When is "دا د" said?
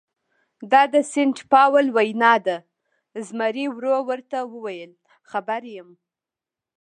0.71-0.95